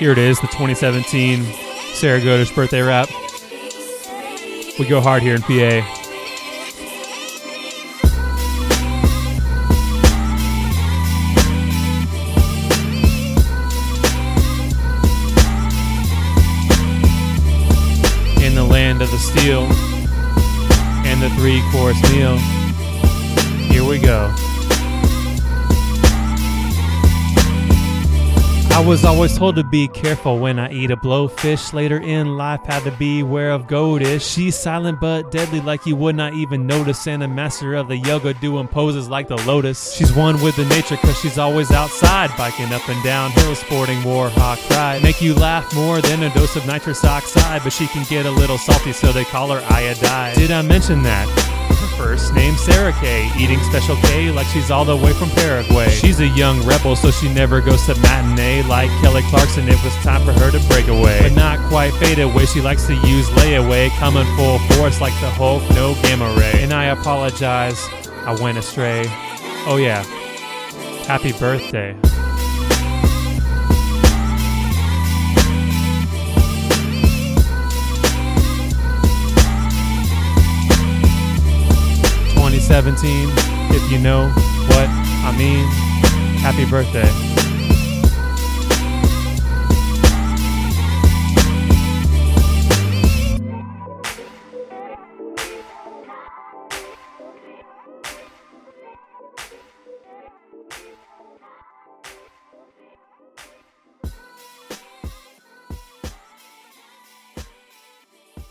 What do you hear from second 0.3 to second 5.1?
the 2017 Sarah Godish birthday rap. We go